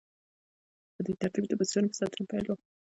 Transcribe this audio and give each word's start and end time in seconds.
په 0.95 1.01
دې 1.05 1.13
ترتیب 1.21 1.43
یې 1.45 1.49
د 1.51 1.53
پسونو 1.59 1.89
په 1.91 1.97
ساتنه 2.01 2.23
پیل 2.29 2.45
وکړ 2.47 2.63